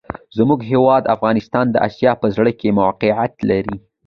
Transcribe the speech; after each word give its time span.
زموږ 0.37 0.59
هېواد 0.71 1.03
افغانستان 1.15 1.65
د 1.71 1.75
آسیا 1.87 2.11
په 2.21 2.27
زړه 2.35 2.51
کي 2.59 2.69
موقیعت 2.79 3.33
لري. 3.49 3.77